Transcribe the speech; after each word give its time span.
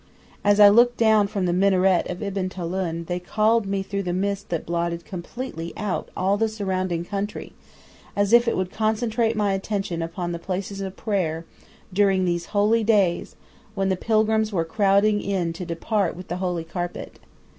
As 0.43 0.59
I 0.59 0.67
looked 0.67 0.97
down 0.97 1.27
from 1.27 1.45
the 1.45 1.53
minaret 1.53 2.09
of 2.09 2.23
Ibn 2.23 2.49
Tulun, 2.49 3.03
they 3.05 3.19
called 3.19 3.67
me 3.67 3.83
through 3.83 4.01
the 4.01 4.13
mist 4.13 4.49
that 4.49 4.65
blotted 4.65 5.05
completely 5.05 5.73
out 5.77 6.09
all 6.17 6.37
the 6.37 6.49
surrounding 6.49 7.05
country, 7.05 7.53
as 8.15 8.33
if 8.33 8.47
it 8.47 8.57
would 8.57 8.71
concentrate 8.71 9.35
my 9.35 9.53
attention 9.53 10.01
upon 10.01 10.31
the 10.31 10.39
places 10.39 10.81
of 10.81 10.95
prayer 10.97 11.45
during 11.93 12.25
these 12.25 12.45
holy 12.47 12.83
days 12.83 13.35
when 13.75 13.89
the 13.89 13.95
pilgrims 13.95 14.51
were 14.51 14.65
crowding 14.65 15.21
in 15.21 15.53
to 15.53 15.67
depart 15.67 16.15
with 16.15 16.29
the 16.29 16.37
Holy 16.37 16.63
Carpet. 16.63 17.19